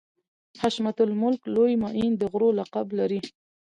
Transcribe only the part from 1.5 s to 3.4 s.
لوی معین د غرو لقب لري.